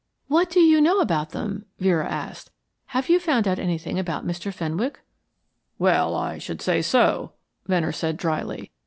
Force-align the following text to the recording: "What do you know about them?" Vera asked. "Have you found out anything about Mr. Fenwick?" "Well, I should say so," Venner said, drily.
"What 0.27 0.49
do 0.49 0.59
you 0.59 0.81
know 0.81 0.99
about 0.99 1.29
them?" 1.29 1.65
Vera 1.79 2.09
asked. 2.09 2.49
"Have 2.87 3.07
you 3.07 3.19
found 3.19 3.47
out 3.47 3.59
anything 3.59 3.99
about 3.99 4.25
Mr. 4.25 4.51
Fenwick?" 4.51 4.99
"Well, 5.77 6.15
I 6.15 6.39
should 6.39 6.59
say 6.59 6.81
so," 6.81 7.33
Venner 7.67 7.91
said, 7.91 8.17
drily. 8.17 8.71